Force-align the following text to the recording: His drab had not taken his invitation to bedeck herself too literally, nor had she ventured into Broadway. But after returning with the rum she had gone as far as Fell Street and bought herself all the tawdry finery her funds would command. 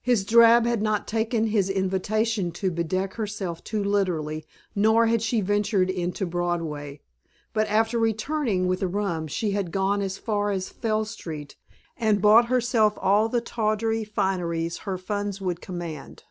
His 0.00 0.24
drab 0.24 0.64
had 0.64 0.80
not 0.80 1.06
taken 1.06 1.48
his 1.48 1.68
invitation 1.68 2.50
to 2.52 2.70
bedeck 2.70 3.12
herself 3.16 3.62
too 3.62 3.84
literally, 3.84 4.46
nor 4.74 5.04
had 5.04 5.20
she 5.20 5.42
ventured 5.42 5.90
into 5.90 6.24
Broadway. 6.24 7.02
But 7.52 7.66
after 7.68 7.98
returning 7.98 8.68
with 8.68 8.80
the 8.80 8.88
rum 8.88 9.26
she 9.26 9.50
had 9.50 9.72
gone 9.72 10.00
as 10.00 10.16
far 10.16 10.50
as 10.50 10.70
Fell 10.70 11.04
Street 11.04 11.56
and 11.98 12.22
bought 12.22 12.46
herself 12.46 12.96
all 13.02 13.28
the 13.28 13.42
tawdry 13.42 14.02
finery 14.02 14.70
her 14.84 14.96
funds 14.96 15.42
would 15.42 15.60
command. 15.60 16.24